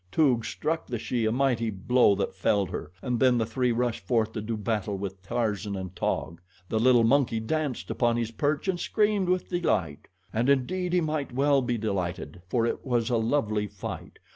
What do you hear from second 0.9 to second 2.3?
she a mighty blow